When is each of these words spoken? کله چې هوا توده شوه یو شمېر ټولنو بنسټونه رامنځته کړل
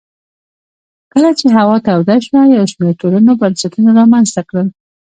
کله 1.11 1.29
چې 1.39 1.45
هوا 1.57 1.77
توده 1.87 2.15
شوه 2.25 2.41
یو 2.55 2.65
شمېر 2.71 2.93
ټولنو 3.01 3.31
بنسټونه 3.41 3.89
رامنځته 3.99 4.41
کړل 4.49 4.67